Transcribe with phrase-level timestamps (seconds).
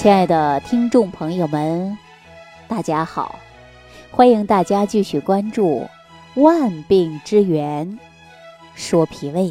[0.00, 1.98] 亲爱的听众朋友们，
[2.66, 3.38] 大家好！
[4.10, 5.86] 欢迎大家继续关注
[6.42, 7.98] 《万病之源
[8.74, 9.48] 说脾胃》。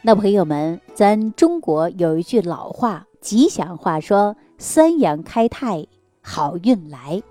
[0.00, 5.86] 那朋友们，咱中国有一句老话，吉祥话说“三阳开泰，
[6.22, 7.22] 好运来”。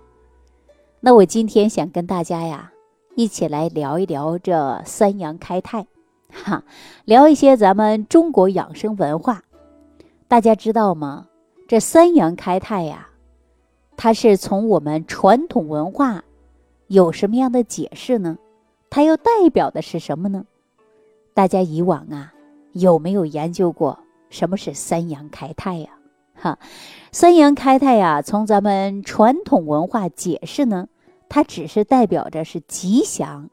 [1.01, 2.71] 那我今天想跟大家呀，
[3.15, 5.87] 一起来聊一聊这三阳开泰，
[6.31, 6.63] 哈，
[7.05, 9.41] 聊一些咱们中国养生文化。
[10.27, 11.25] 大家知道吗？
[11.69, 13.09] 这三阳开泰呀，
[13.95, 16.23] 它是从我们传统文化
[16.87, 18.39] 有什么样的解释呢？
[18.89, 20.45] 它又代表的是什么呢？
[21.35, 22.33] 大家以往啊
[22.71, 23.99] 有没有研究过
[24.31, 25.91] 什么是三阳开泰呀？
[26.33, 26.57] 哈，
[27.11, 30.87] 三阳开泰呀，从咱们传统文化解释呢，
[31.29, 33.47] 它只是代表着是吉祥，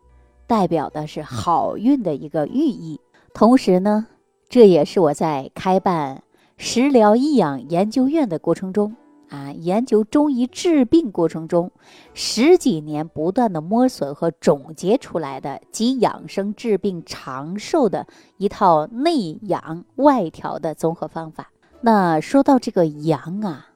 [0.46, 2.98] 代表的是好运的一个寓意。
[3.35, 4.07] 同时呢，
[4.48, 6.23] 这也是我在开办。
[6.59, 8.96] 食疗益养研究院的过程中，
[9.28, 11.71] 啊，研究中医治病过程中，
[12.15, 18.07] 十几年不断的摸索和总结出来的集养生治病长寿的
[18.38, 21.51] 一套内养外调的综合方法。
[21.82, 23.68] 那说到这个阳啊，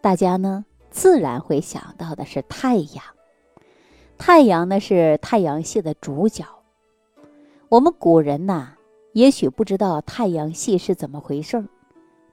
[0.00, 3.04] 大家呢自然会想到的是太阳。
[4.18, 6.44] 太阳呢是太阳系的主角。
[7.68, 8.72] 我们古人呐，
[9.12, 11.64] 也许不知道太阳系是怎么回事儿。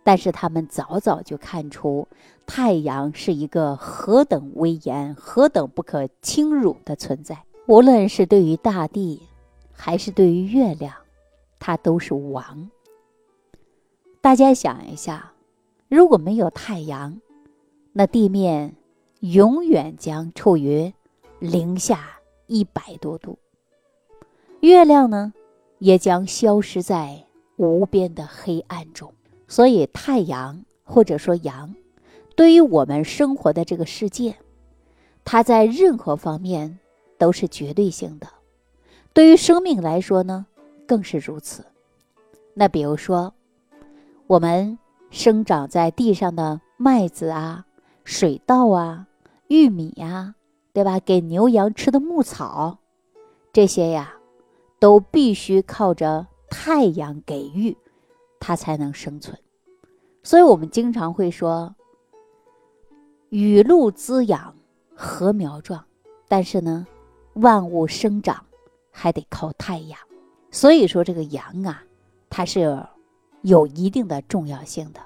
[0.04, 2.08] 但是他们早早就看出，
[2.46, 7.44] 太阳是一个何等威严、何等不可轻辱的存在。
[7.68, 9.22] 无论是对于大地，
[9.72, 10.94] 还是对于月亮，
[11.60, 12.70] 它都是王。
[14.20, 15.32] 大家想一下，
[15.88, 17.22] 如果没有太阳，
[17.94, 18.76] 那地面
[19.20, 20.92] 永远将处于
[21.40, 22.10] 零下
[22.48, 23.38] 一百多度，
[24.62, 25.34] 月亮呢，
[25.78, 27.24] 也将消失在
[27.58, 29.14] 无边的黑暗中。
[29.52, 31.76] 所以，太阳或者说阳，
[32.38, 34.38] 对于我们生活的这个世界，
[35.26, 36.80] 它在任何方面
[37.18, 38.30] 都是绝对性的。
[39.12, 40.46] 对于生命来说呢，
[40.88, 41.66] 更是如此。
[42.54, 43.34] 那比如说，
[44.26, 47.66] 我们生长在地上的麦子啊、
[48.06, 49.06] 水稻啊、
[49.50, 50.34] 玉米呀，
[50.72, 50.98] 对吧？
[51.02, 52.78] 给牛羊吃的牧草，
[53.52, 54.14] 这些呀，
[54.80, 57.76] 都必须靠着太阳给予。
[58.44, 59.38] 它才能生存，
[60.24, 61.76] 所以我们经常会说
[63.30, 64.56] “雨露滋养，
[64.96, 65.86] 禾苗壮”，
[66.28, 66.88] 但是呢，
[67.36, 68.44] 万物生长
[68.90, 70.00] 还得靠太阳。
[70.50, 71.84] 所以说，这个阳啊，
[72.32, 72.84] 它是
[73.44, 75.00] 有一定的重要性的。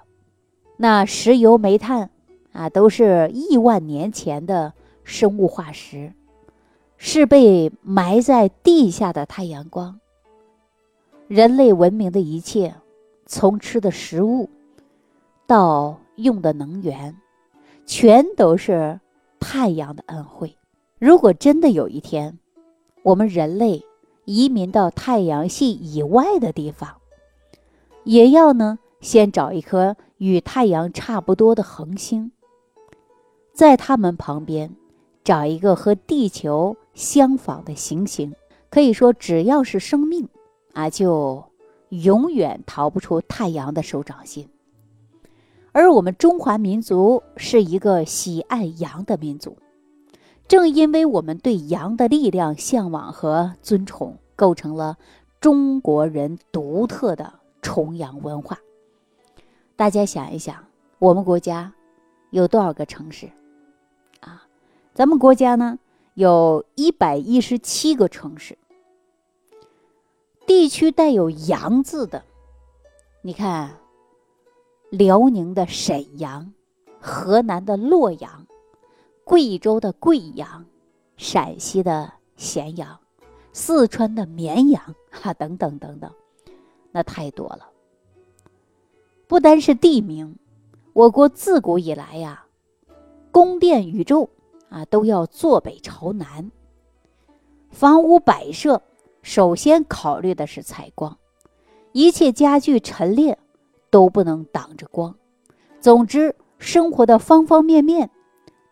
[0.78, 2.09] 那石油、煤炭
[2.53, 4.73] 啊，都是亿万年前的
[5.03, 6.13] 生物化石，
[6.96, 10.00] 是被埋在地下的太阳光。
[11.28, 12.73] 人类文明的一切。
[13.25, 14.50] 从吃的食物
[15.47, 17.16] 到用的能源，
[17.86, 19.00] 全都是
[19.40, 20.56] 太阳的恩惠。
[21.00, 22.38] 如果真的有一天，
[23.03, 23.84] 我们人类
[24.25, 26.97] 移民到太阳系以外的地方，
[28.03, 32.31] 也要呢先找一颗与太阳差不多的恒星，
[33.53, 34.75] 在它们旁边
[35.24, 38.34] 找一个和地球相仿的行星。
[38.69, 40.28] 可以说，只要是生命
[40.74, 41.44] 啊，就。
[41.90, 44.50] 永远逃不出太阳的手掌心，
[45.72, 49.57] 而我们中华民族是一个喜爱阳的民族，
[50.47, 54.97] 正因为我们对阳的力量向往和尊崇，构成了
[55.40, 58.57] 中国人独特的崇阳文化。
[59.75, 60.56] 大家想一想，
[61.00, 61.73] 我们国家
[62.31, 63.29] 有多少个城市？
[64.22, 64.44] 啊，
[64.94, 65.78] 咱们国家呢，
[66.16, 68.57] 有一百一十七个城市。
[70.46, 72.24] 地区带有“阳”字的，
[73.24, 73.76] 你看，
[74.92, 76.54] 辽宁的沈阳，
[77.00, 78.46] 河南的洛阳，
[79.24, 80.64] 贵州的贵阳，
[81.18, 83.00] 陕西的咸阳，
[83.54, 86.12] 四川的绵阳，哈，等等等等，
[86.92, 87.68] 那太多了。
[89.28, 90.38] 不单是地名，
[90.94, 92.46] 我国自古以来呀，
[93.32, 94.30] 宫殿宇宙
[94.70, 96.52] 啊，都要坐北朝南，
[97.72, 98.80] 房屋摆设。
[99.26, 101.18] 首先考虑的是采光，
[101.94, 103.40] 一切家具陈列
[103.90, 105.16] 都不能挡着光。
[105.82, 108.12] 总之，生活的方方面面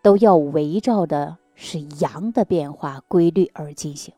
[0.03, 4.13] 都要围绕的是阳的变化规律而进行。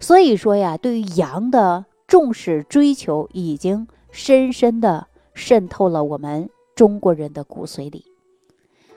[0.00, 8.04] 所以说呀，对于阳的重视追求，已经深深的渗透了我们中国人的骨髓里。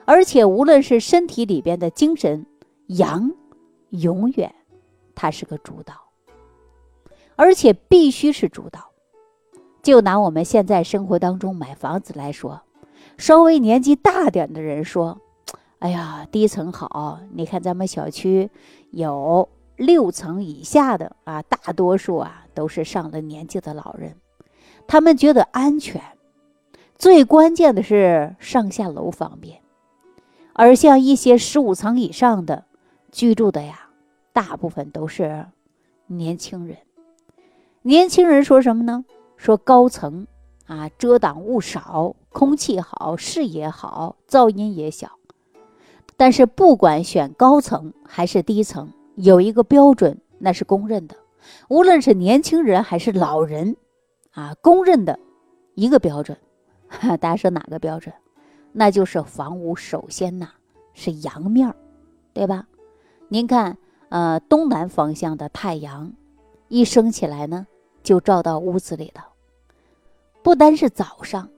[0.04, 2.44] 而且，无论是身体里边的精神，
[2.88, 3.32] 阳
[3.90, 4.52] 永远
[5.14, 6.07] 它是个主导。
[7.38, 8.90] 而且必须是主导。
[9.80, 12.62] 就拿我们现在生活当中买房子来说，
[13.16, 15.20] 稍微年纪大点的人说
[15.78, 18.50] ：“哎呀，低层好，你看咱们小区
[18.90, 24.16] 有六层以下的啊，大多数啊都是上了年纪的老人，
[24.88, 26.02] 他们觉得安全。
[26.96, 29.60] 最关键的是上下楼方便，
[30.54, 32.64] 而像一些十五层以上的
[33.12, 33.90] 居住的呀，
[34.32, 35.46] 大部分都是
[36.08, 36.76] 年轻人。
[37.88, 39.06] 年轻人说什么呢？
[39.38, 40.26] 说高层。”
[40.68, 45.12] 啊，遮挡物少，空气好，视野好，噪音也小。
[46.18, 51.16] 但是不管选高层还是低层，有一个标准，那是公认的。
[51.70, 53.74] 无论是年轻人还是老人，
[54.32, 55.18] 啊，公认的
[55.74, 56.36] 一个标准。
[57.00, 58.14] 大家说哪个标准？
[58.72, 60.50] 那就是房屋首先呐
[60.92, 61.74] 是阳面儿，
[62.34, 62.66] 对吧？
[63.28, 63.78] 您看，
[64.10, 66.12] 呃，东南方向的太阳
[66.68, 67.66] 一升起来呢，
[68.08, 69.28] 就照到屋子里了。
[70.42, 71.50] 不单是早上，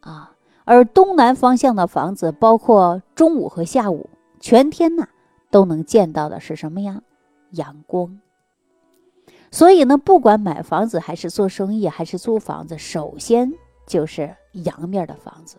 [0.00, 0.32] 啊，
[0.64, 4.10] 而东南方向的房子，包括中午和下午，
[4.40, 5.06] 全天呢
[5.52, 7.00] 都能见到的是什么呀？
[7.50, 8.18] 阳光。
[9.52, 13.52] 所以呢，不管买房子还是做生意还是租房子，首先
[13.86, 15.58] 就是阳面的房子，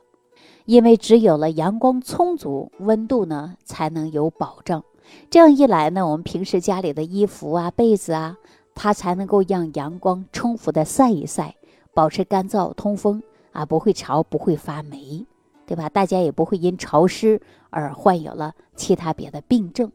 [0.66, 4.84] 因为只有了阳光充足，温度呢才能有保证。
[5.30, 8.38] 这样一来呢，我们平时家里的衣服啊、被子啊，
[8.75, 11.56] 它才能够让阳光充分的晒一晒。
[11.94, 13.24] 保持干燥通风
[13.54, 15.25] 啊，不会潮，不会发霉，
[15.66, 15.88] 对吧？
[15.88, 19.89] 大家也不会因潮湿而患有了其他别的病症，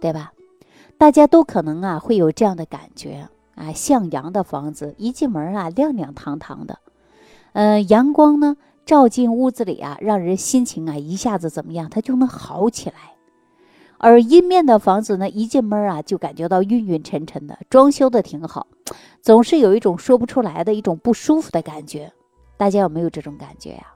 [0.00, 0.32] 对吧？
[0.98, 6.80] 大家都可能啊会有这样的感觉啊，向阳的房子一进门啊亮亮堂堂的，
[7.52, 13.13] 嗯，阳光呢照进屋子里啊，让人心情啊一下子怎么样，它就能好起来。
[13.98, 18.66] 而阴面的房子呢，一进门啊就感觉到晕晕沉沉的，装修的挺好。
[19.22, 22.12] 总是有一种说不出来的一种不舒服的感觉，
[22.56, 23.86] 大家有没有这种感觉呀？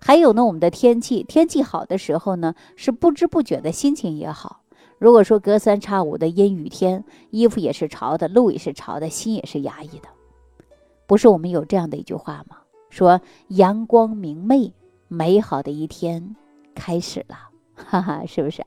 [0.00, 4.62] 还有呢，我们的天气，天气好的时候呢，是不知不觉的心情也好。
[4.98, 10.08] 如果说隔三差五的阴雨天，衣服也是潮的，路也是潮的，心也是压抑的。
[11.06, 12.56] 不是我们有这样的一句话吗？
[12.88, 14.72] 说阳光明媚，
[15.08, 16.36] 美好的一天
[16.74, 17.36] 开始了，
[17.74, 18.64] 哈哈，是不是？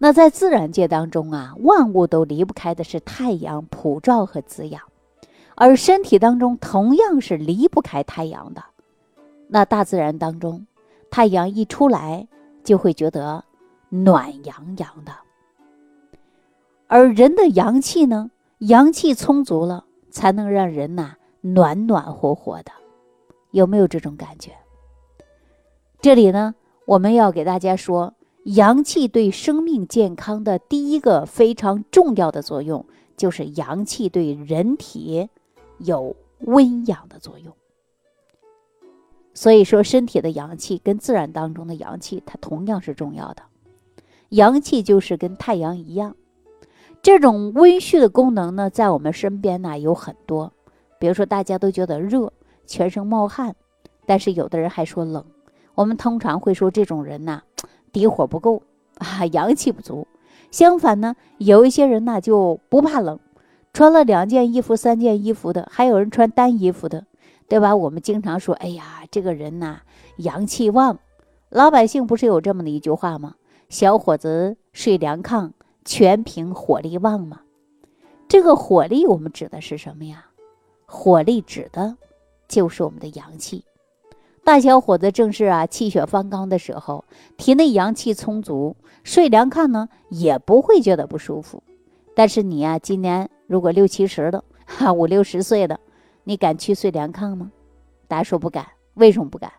[0.00, 4.80] 那在自然界当中啊，万物都离不开的是太阳普照和滋养，
[5.56, 8.62] 而身体当中同样是离不开太阳的。
[9.48, 10.66] 那大自然当中，
[11.10, 12.28] 太阳一出来
[12.62, 13.44] 就会觉得
[13.88, 15.12] 暖洋洋的，
[16.86, 22.70] 而人的阳气呢，阳气充足了，才能让人呐暖暖和和的。
[23.50, 24.52] 有没有这种感觉？
[26.00, 26.54] 这里呢，
[26.84, 28.14] 我们要给大家说。
[28.54, 35.28] 阳气对生命健康的第一个非常重要的作用，就是阳气对人体
[35.76, 37.52] 有温养的作用。
[39.34, 43.42] 所以说，身体的阳气跟自然当中的阳气，它同样是重要的。
[44.30, 46.16] 阳气就是跟太阳一样，
[47.02, 50.54] 这种温煦的功能呢，在我们身边呢有很多。
[50.98, 52.32] 比如说，大家都觉得热，
[52.64, 53.54] 全身冒汗，
[54.06, 55.22] 但是有的人还说冷。
[55.74, 57.42] 我们通常会说这种人呐。
[57.98, 58.62] 底火不够
[58.98, 60.06] 啊，阳气不足。
[60.52, 63.18] 相反呢，有一些人呢就不怕冷，
[63.72, 67.06] 穿了两件衣服、三件衣服的，还有人穿单衣服的，
[67.48, 67.74] 对吧？
[67.74, 69.80] 我们经常说，哎呀，这个人呐
[70.18, 71.00] 阳气旺。
[71.50, 73.34] 老百姓不是有这么的一句话吗？
[73.68, 75.50] 小伙子睡凉炕，
[75.84, 77.40] 全凭火力旺嘛。
[78.28, 80.26] 这个火力我们指的是什么呀？
[80.86, 81.96] 火力指的
[82.46, 83.64] 就是我们的阳气。
[84.48, 87.04] 大小伙子正是啊，气血方刚的时候，
[87.36, 88.74] 体内阳气充足，
[89.04, 91.62] 睡凉炕呢也不会觉得不舒服。
[92.16, 95.78] 但是你呀，今年如果六七十的，哈五六十岁的，
[96.24, 97.52] 你敢去睡凉炕吗？
[98.06, 99.52] 大家说不敢，为什么不敢？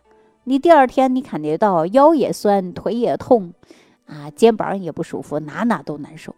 [0.43, 3.53] 你第二天你感觉到腰也酸，腿也痛，
[4.07, 6.33] 啊，肩膀也不舒服，哪哪都难受，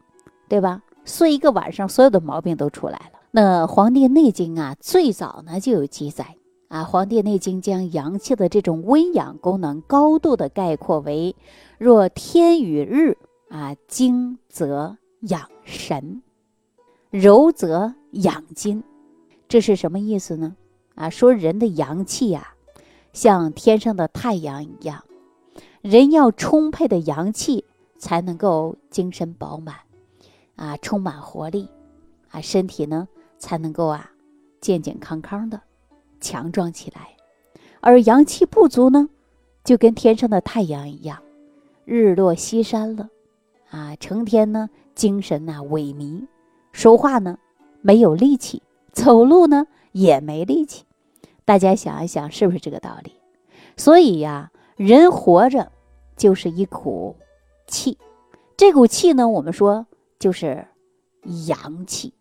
[0.49, 0.81] 对吧？
[1.05, 3.19] 睡一个晚上，所有的毛病都出来了。
[3.31, 6.35] 那《黄帝内经》啊，最早呢就有记载。
[6.71, 11.35] 啊，《黄帝内经》将阳气的这种温养功能高度的概括为：
[11.77, 13.17] 若天与日
[13.49, 16.23] 啊，精则养神，
[17.09, 18.81] 柔则养筋。
[19.49, 20.55] 这是什么意思呢？
[20.95, 22.53] 啊，说人的阳气呀，
[23.11, 25.03] 像天上的太阳一样，
[25.81, 27.65] 人要充沛的阳气
[27.97, 29.75] 才能够精神饱满，
[30.55, 31.67] 啊，充满活力，
[32.29, 34.09] 啊，身体呢才能够啊
[34.61, 35.59] 健健康康的。
[36.21, 37.17] 强壮起来，
[37.81, 39.09] 而阳气不足呢，
[39.63, 41.21] 就跟天上的太阳一样，
[41.83, 43.09] 日落西山了，
[43.69, 46.25] 啊，成天呢精神呐萎靡，
[46.71, 47.37] 说话呢
[47.81, 48.61] 没有力气，
[48.93, 50.85] 走路呢也没力气。
[51.43, 53.11] 大家想一想，是不是这个道理？
[53.75, 55.71] 所以呀，人活着
[56.15, 57.15] 就是一股
[57.67, 57.97] 气，
[58.55, 59.85] 这股气呢，我们说
[60.19, 60.65] 就是
[61.47, 62.13] 阳气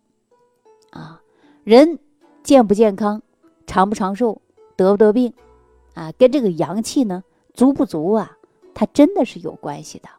[0.89, 1.21] 啊。
[1.63, 1.99] 人
[2.41, 3.21] 健不健康、
[3.65, 4.41] 长不长寿、
[4.75, 5.33] 得不得病
[5.93, 8.37] 啊，跟这个阳气呢足不足啊，
[8.73, 10.09] 它真的是有关系的。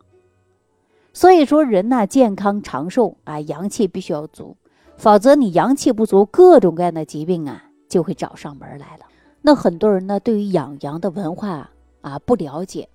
[1.12, 4.56] 所以说，人呐健康长寿啊，阳气必须要足，
[4.96, 9.06] 否则你阳气不足，各种各样的疾病啊就会找上门来了。
[9.42, 11.70] 那很多人呢，对于养阳的文化
[12.00, 12.88] 啊不了解，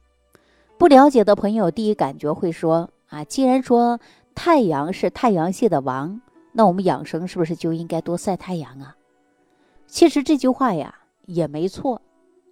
[0.77, 4.00] 不了解的朋友，第一感觉会说啊，既然说
[4.34, 6.20] 太阳是太阳系的王，
[6.54, 8.96] 那我们养生是不是就应该多晒太阳啊？
[9.88, 10.94] 其实这句话呀
[11.25, 12.01] 也没错，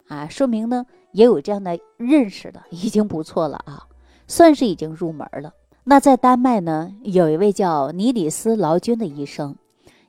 [0.08, 3.88] 啊，说明呢也有这样的认识的，已经不错了啊。
[4.28, 5.54] 算是已经入门了。
[5.84, 9.56] 那在丹麦呢，有一位叫尼里斯劳军的医生，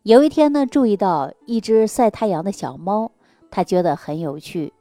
[0.05, 3.13] 有一天呢，注意到一只晒太阳的小猫，
[3.51, 4.73] 他觉得很有趣。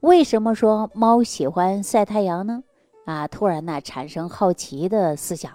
[0.00, 2.62] 为什么说猫喜欢晒太阳呢？
[3.04, 5.52] 啊，突然呢，产生好奇的思想，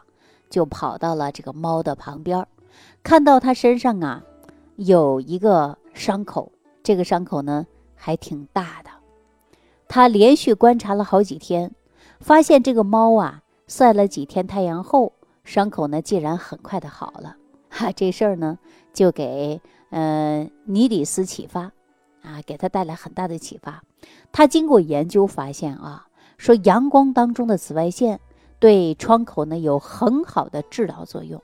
[0.47, 2.45] 就跑到了这个猫的旁边，
[3.01, 4.23] 看到它身上啊
[4.75, 6.51] 有一个伤口，
[6.83, 8.89] 这个伤口呢还挺大的。
[9.87, 11.73] 他连续观察了好几天。
[12.19, 15.11] 发现这个猫啊，晒了几天太阳后，
[15.43, 17.35] 伤口呢竟然很快的好了。
[17.69, 18.57] 哈，这事儿呢
[18.93, 19.59] 就给
[19.89, 21.63] 呃尼里斯启发，
[22.21, 23.83] 啊，给他带来很大的启发。
[24.31, 26.07] 他经过研究发现啊，
[26.37, 28.21] 说阳光当中的紫外线
[28.57, 31.41] 对创口呢有很好的治疗作用。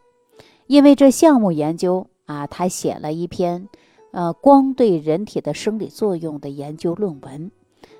[0.67, 3.67] 因为这项目研究啊，他写了一篇
[4.11, 7.51] 呃光对人体的生理作用的研究论文。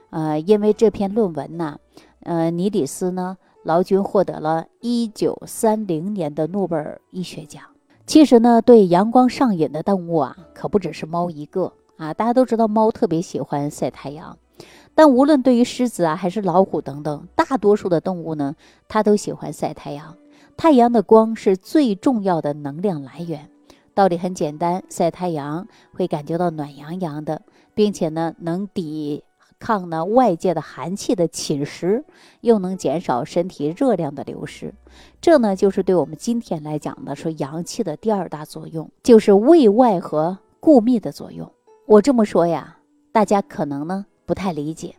[0.10, 1.80] 呃，因为这篇论文呢。
[2.22, 7.64] 呃，尼里斯呢，劳军获得了一九三零年的诺贝尔医学奖。
[8.06, 12.14] 其实呢，对阳光上瘾的动物啊，可不只是猫一个啊。
[12.14, 14.38] 大家都知道，猫特别喜欢晒太阳，
[14.94, 18.54] 但无论对于狮子啊，还是老虎等等，大多数的动物呢，
[18.90, 20.18] 它都喜欢晒太阳。
[20.58, 23.50] 太阳的光是最重要的能量来源。
[24.00, 27.42] 道理很简单，晒太阳会感觉到暖洋洋的，
[27.74, 29.26] 并且呢，能抵。
[29.60, 32.06] 抗呢外界的寒气的侵蚀，
[32.40, 34.74] 又能减少身体热量的流失，
[35.20, 41.52] 这呢就是对我们今天来讲呢，说阳气的第二大作用，就是卫外和固密的作用。
[41.86, 42.78] 我这么说呀，
[43.12, 44.96] 大家可能呢不太理解。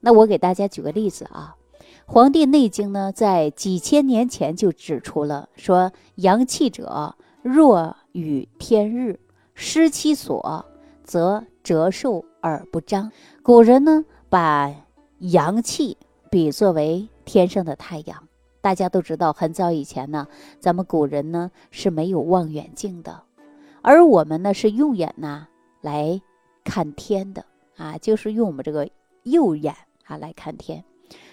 [0.00, 1.54] 那我给大家举个例子啊，
[2.04, 9.18] 《黄帝内经》呢在几千年前就指出了，说阳气者，若与天日，
[9.54, 10.64] 失其所，
[11.04, 13.10] 则折寿而不彰。
[13.42, 14.74] 古人呢，把
[15.18, 15.96] 阳气
[16.30, 18.28] 比作为天上的太阳。
[18.62, 20.26] 大家都知道，很早以前呢，
[20.58, 23.22] 咱们古人呢是没有望远镜的，
[23.82, 25.48] 而我们呢是用眼呢
[25.80, 26.20] 来
[26.62, 27.44] 看天的
[27.76, 28.88] 啊，就是用我们这个
[29.22, 29.74] 右眼
[30.04, 30.84] 啊来看天。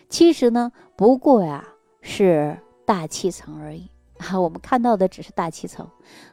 [0.08, 1.68] 其实呢，不过呀
[2.02, 5.88] 是大气层而已啊，我们看到的只是大气层。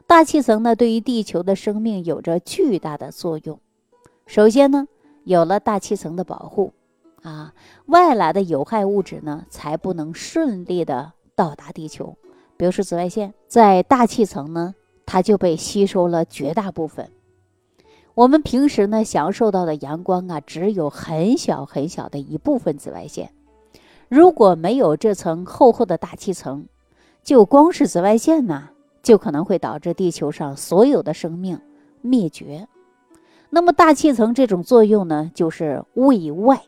[0.07, 3.59] 大气层呢，对于地球的生命有着巨大的作用。
[4.25, 4.87] 首先呢。
[5.25, 6.71] 有了大气层的保护，
[7.23, 7.51] 啊，
[7.87, 12.15] 外来的有害物质呢才不能顺利的到达地球。
[12.57, 17.09] 比如说紫外线，在大气层呢，它就被吸收了绝大部分。
[18.13, 23.31] 我们平时呢享受到的阳光啊，只有很小很小的一部分紫外线。
[24.07, 26.67] 如果没有这层厚厚的大气层，
[27.25, 28.69] 就光是紫外线呢，
[29.01, 31.59] 就可能会导致地球上所有的生命
[32.01, 32.67] 灭绝。
[33.49, 36.61] 那么大气层这种作用呢，就是卫外，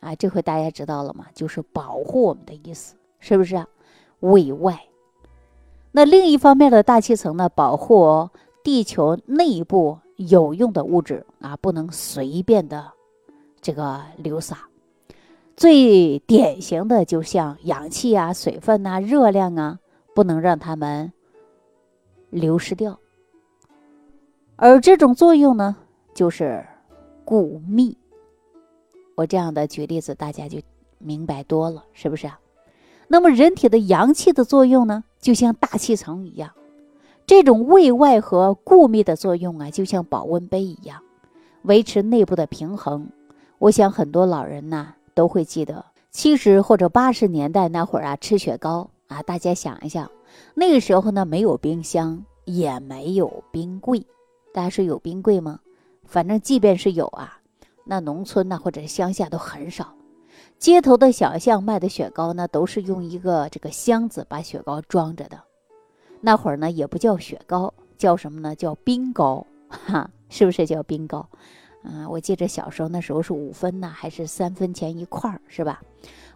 [0.00, 1.26] 啊，这回大家知道了吗？
[1.34, 3.66] 就是保护我们的意思，是不是啊？
[4.20, 4.82] 卫外。
[5.92, 8.30] 那另一方面的大气层呢，保护
[8.64, 12.92] 地球内部有用的物质啊，不能随便的
[13.60, 14.66] 这个流洒。
[15.56, 19.78] 最典型的就像氧气啊、水分呐、热量啊，
[20.14, 21.10] 不能让它们
[22.28, 22.98] 流失掉。
[24.56, 25.74] 而这种作用呢？
[26.14, 26.64] 就是
[27.24, 27.96] 固密，
[29.14, 30.58] 我这样的举例子，大家就
[30.98, 32.38] 明白多了，是不是啊？
[33.08, 36.50] 那么人体的阳气的作用呢，就像大气层一样，
[37.26, 41.02] 这种卫外和固密的作用啊，就像保温杯一样，
[41.62, 43.08] 维持内部的平衡。
[43.58, 50.10] 我想很多老人呐都会记得七十或者八十年代那会儿啊，吃雪糕啊，大家想一想，
[50.54, 54.06] 那个时候呢没有冰箱，也没有冰柜，
[54.52, 55.58] 大家说有冰柜吗？
[56.04, 57.40] 反正即便是有啊，
[57.84, 59.94] 那农村呢或者乡下都很少。
[60.58, 65.42] 街头的小巷卖的雪糕呢，都是用一个这个箱子把雪糕装着的。
[66.20, 68.54] 那会儿呢也不叫雪糕，叫什么呢？
[68.54, 71.26] 叫冰糕，哈，是不是叫冰糕？
[71.86, 75.80] 啊，我记着小时候那时候是五分呢，还是三分钱一块儿，是吧？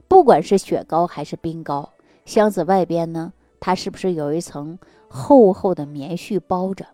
[0.06, 1.90] 不管是雪糕还是冰糕，
[2.24, 4.78] 箱子外边呢，它是不是有一层
[5.08, 6.86] 厚厚的棉絮包着？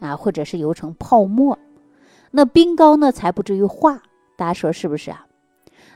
[0.00, 1.56] 啊，或者是有层泡沫，
[2.32, 4.02] 那冰糕呢才不至于化。
[4.36, 5.26] 大家说是不是啊？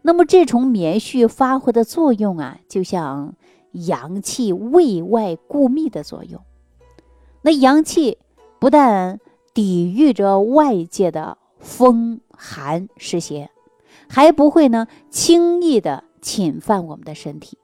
[0.02, 3.34] 那么这种棉絮发挥的作用啊，就像
[3.72, 6.40] 阳气内外固密的作用。
[7.42, 8.18] 那阳气
[8.60, 9.18] 不但
[9.52, 13.50] 抵御着外界的风寒湿邪，
[14.08, 17.58] 还不会呢轻易的侵犯我们的身体，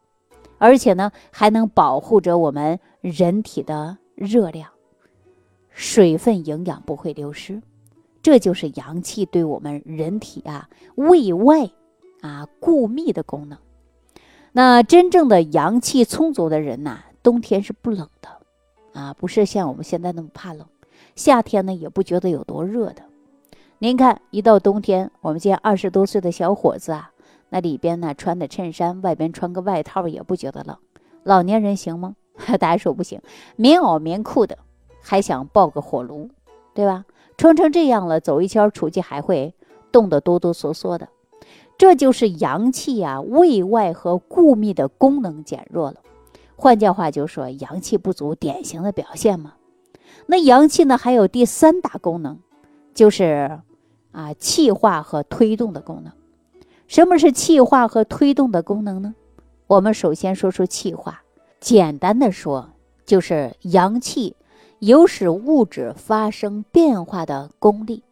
[0.58, 4.70] 而且呢还能保护着我们人体的热量。
[5.70, 7.62] 水分营养不会流失，
[8.22, 11.70] 这就是阳气对我们人体啊胃外
[12.20, 13.58] 啊固密的功能。
[14.52, 18.28] 那真正的阳气充足的人呐，冬天是不冷的
[18.92, 20.66] 啊，不是像我们现在那么怕冷，
[21.16, 23.02] 夏天呢也不觉得有多热的。
[23.82, 27.10] 您看，一到冬天，我们见二十多岁的小伙子啊，
[27.48, 30.76] 那里边呢穿的衬衫，外边穿个外套也不觉得冷。
[31.24, 32.14] 老年人行吗？
[32.60, 33.20] 大家说不行，
[33.56, 34.56] 棉袄棉裤的。
[35.02, 36.30] 还想抱个火炉，
[36.74, 37.04] 对吧？
[37.36, 39.52] 穿成这样了，走一圈出去还会
[39.90, 41.08] 冻得哆哆嗦嗦的。
[41.76, 45.96] 这就是阳气啊，胃外和固密的功能减弱了。
[46.54, 49.54] 换句话就说，阳气不足典型的表现嘛。
[50.26, 52.38] 那阳气呢，还有第三大功能，
[52.94, 53.58] 就是
[54.12, 56.12] 啊气化和推动的功能。
[56.86, 59.14] 什么是气化和推动的功能呢？
[59.66, 61.22] 我们首先说说气化，
[61.58, 62.70] 简单的说
[63.04, 64.36] 就是阳气。
[64.78, 68.02] 有使物质发生变化的功力，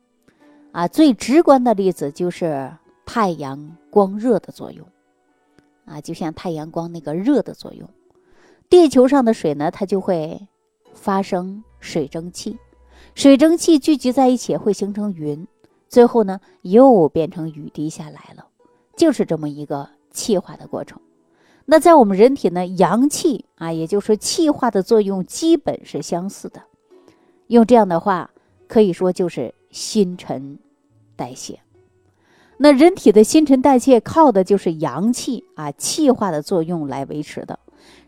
[0.71, 2.73] 啊，最直观的例子就是
[3.05, 4.87] 太阳光热的作用，
[5.85, 7.91] 啊，就像太阳光那个热的作用，
[8.69, 10.47] 地球上的水呢，它就会
[10.95, 12.57] 发生水蒸气，
[13.17, 15.45] 水蒸气聚集在一起会形成云，
[15.91, 18.47] 最后呢又变成雨滴下来了，
[18.97, 20.99] 就是这么一个气化的过程。
[21.67, 26.63] 那在我们人体呢，阳气啊，也就是说气化的作用基本是相似的。
[27.49, 28.31] 用这样的话，
[28.69, 30.59] 可以说就是新陈
[31.17, 31.61] 代谢。
[32.57, 37.59] 那人体的新陈代谢靠的就是阳气啊，气化的作用来维持的。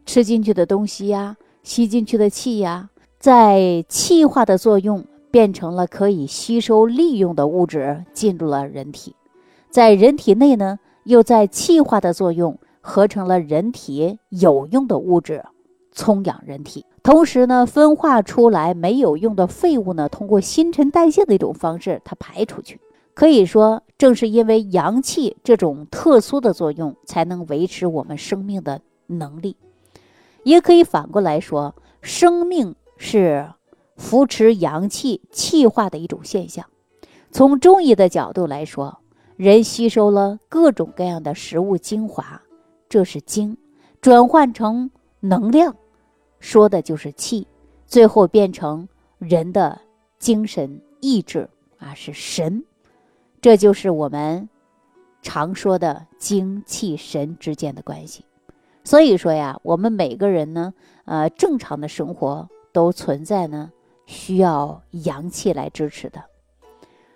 [0.07, 9.17] 吃进去的东西呀，吸进去的气呀，在气化的作用变成了可以吸收利用的物质，进入了人体。
[9.69, 12.57] 在人体内呢，又在气化的作用。
[12.85, 15.45] 合成了人体有用的物质，
[15.93, 16.85] 充养人体。
[17.05, 22.81] 同时呢，分化出来没有用的废物呢，通过新陈代谢的一种方式，它排出去。
[23.15, 29.57] 可以说，正是因为阳气这种特殊的作用，才能维持我们生命的能力。
[30.43, 33.49] 也可以反过来说，生命是
[34.03, 36.67] 扶持阳气气化的一种现象。
[37.31, 38.99] 从中医的角度来说，
[39.37, 42.43] 人吸收了各种各样的食物精华。
[42.89, 43.57] 这是精，
[44.01, 45.77] 转换成能量，
[46.41, 47.47] 说的就是气，
[47.87, 48.89] 最后变成
[49.19, 49.81] 人的
[50.19, 52.65] 精神意志啊，是神。
[53.41, 54.49] 这就是我们
[55.23, 58.25] 常说的精气神之间的关系。
[58.83, 63.71] 所以说呀，我们每个人呢，呃，正常的生活都存在呢，
[64.07, 66.23] 需要阳气来支持的。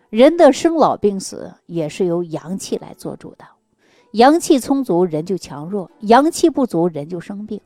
[0.08, 3.44] 人的生老病死也是由阳气来做主的。
[4.12, 7.60] 阳气充足，人就强弱；阳气不足，人就生病。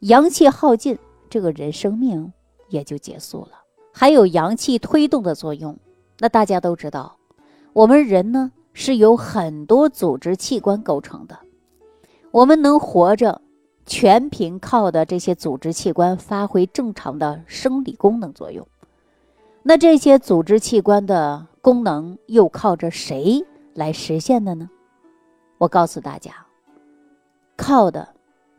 [0.00, 0.98] 阳气耗尽，
[1.30, 2.32] 这个人生命
[2.68, 3.62] 也就结束了。
[3.92, 5.78] 还有阳气推动的作用。
[6.18, 7.16] 那大家都知道，
[7.72, 11.38] 我们人呢是由很多组织器官构成的，
[12.32, 13.40] 我们能活着，
[13.86, 18.66] 全凭靠的这些组织器官发挥正常的生理功能作用。
[19.62, 23.42] 那这些组织器官的功能又靠着谁
[23.72, 24.68] 来实现的呢？
[25.58, 26.32] 我告诉大家，
[27.56, 28.08] 靠的，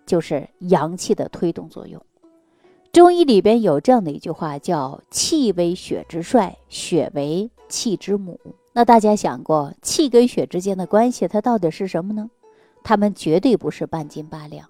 [0.06, 2.02] 就是阳气的推动作用。
[2.92, 8.40] 中医里边有这样的一句话，叫“气为血之帅，血为气之母”。
[8.74, 12.30] 那大家想过，气跟血之间的关系，它到底是什么呢？
[12.84, 14.70] 它们绝对不是半斤八两，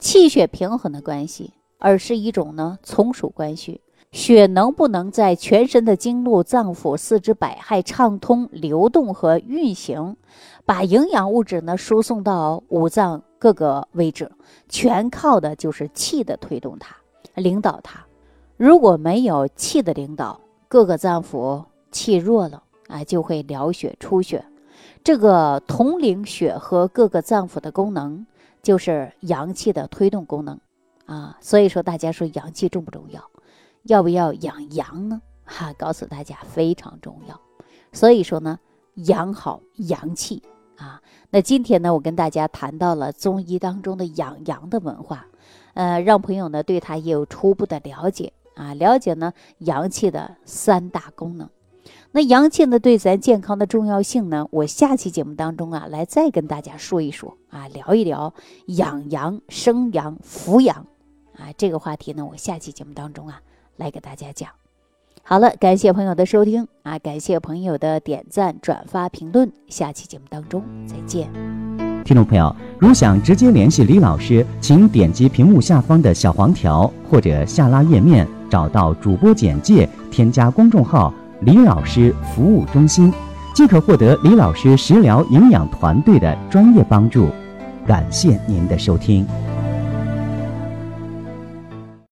[0.00, 3.80] 气血平衡的关系，而是一种呢从属关系。
[4.12, 10.16] 血能不能在全身的经络、脏腑、四肢百骸畅通流动和运行，
[10.64, 14.28] 把营养物质呢输送到五脏各个位置，
[14.68, 16.96] 全靠的就是气的推动它、
[17.36, 18.04] 领导它。
[18.56, 24.44] 如果没有气的领导，各个脏腑气弱了啊，就会疗血出血。
[25.04, 28.26] 这个统领血和各个脏腑的功能，
[28.62, 30.60] 就是阳气的推动功能
[31.06, 31.36] 啊。
[31.40, 33.22] 所以说，大家说阳气重不重要？
[33.84, 35.22] 要不要养阳呢？
[35.44, 37.40] 哈，告诉大家非常重要。
[37.92, 38.58] 所以说呢，
[38.94, 40.42] 养好阳气
[40.76, 41.02] 啊。
[41.30, 45.26] 那今天呢，我跟大家谈到了中医当中的养阳的文化，
[45.74, 51.48] 呃，让朋友呢对它也有初步的了解啊，了解呢阳气的三大功能。
[52.12, 58.34] 那阳气呢对咱健康的重要性呢，我下期节目当中啊，来再跟大家说一说啊，聊一聊
[58.66, 60.86] 养阳、生阳、扶阳
[61.36, 63.40] 啊这个话题呢，我下期节目当中啊
[63.76, 64.50] 来给大家讲。
[65.22, 69.52] 好了，感谢朋友的收听啊，感谢朋友的点赞、转发、评论。
[69.68, 71.30] 下期节目当中再见。
[72.04, 83.12] 听众朋友，如想直接联系李老师，请点击屏幕下方的小黄条，或者下拉页面找到主播简介，添加公众号“李老师服务中心”，
[83.54, 87.30] 即可获得李老师食疗营养团队的专业帮助。
[87.86, 89.26] 感谢您的收听。